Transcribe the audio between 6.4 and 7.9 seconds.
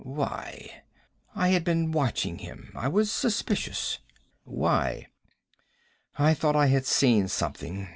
I had seen something.